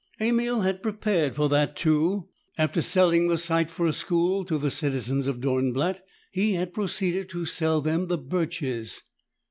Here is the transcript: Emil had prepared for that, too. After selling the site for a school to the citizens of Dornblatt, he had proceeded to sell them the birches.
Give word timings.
Emil 0.19 0.61
had 0.61 0.81
prepared 0.81 1.35
for 1.35 1.47
that, 1.47 1.75
too. 1.75 2.27
After 2.57 2.81
selling 2.81 3.27
the 3.27 3.37
site 3.37 3.69
for 3.69 3.85
a 3.85 3.93
school 3.93 4.43
to 4.45 4.57
the 4.57 4.71
citizens 4.71 5.27
of 5.27 5.39
Dornblatt, 5.41 6.03
he 6.31 6.53
had 6.53 6.73
proceeded 6.73 7.29
to 7.29 7.45
sell 7.45 7.81
them 7.81 8.07
the 8.07 8.17
birches. 8.17 9.03